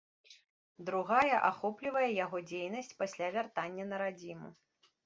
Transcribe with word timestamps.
Другая 0.87 1.35
ахоплівае 1.49 2.09
яго 2.25 2.37
дзейнасць 2.49 2.93
пасля 3.05 3.33
вяртання 3.39 3.83
на 3.93 4.05
радзіму. 4.07 4.49